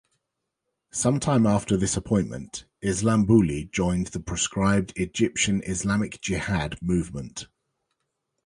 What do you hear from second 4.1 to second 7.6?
proscribed Egyptian Islamic Jihad movement.